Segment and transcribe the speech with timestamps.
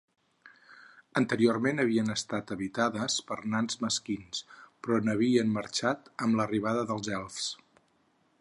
[1.19, 4.43] Anteriorment havien estat habitades per nans mesquins,
[4.83, 7.51] però n'havien marxat amb l'arribada dels elfs.